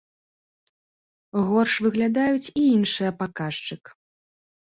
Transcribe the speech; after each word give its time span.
Горш 1.49 1.73
выглядаюць 1.87 2.51
і 2.63 2.65
іншыя 2.73 3.11
паказчык. 3.21 3.83